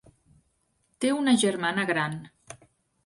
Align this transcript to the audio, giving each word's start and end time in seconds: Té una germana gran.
Té 1.05 1.11
una 1.17 1.35
germana 1.43 1.85
gran. 1.91 2.17